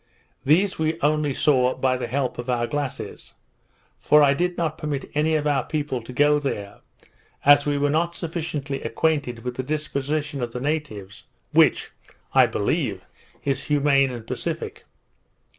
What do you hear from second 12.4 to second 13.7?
believe) is